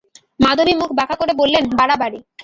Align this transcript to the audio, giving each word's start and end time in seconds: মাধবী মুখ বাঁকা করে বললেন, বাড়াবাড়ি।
মাধবী 0.39 0.73
মুখ 0.75 0.89
বাঁকা 0.93 1.15
করে 1.15 1.33
বললেন, 1.33 1.63
বাড়াবাড়ি। 1.79 2.19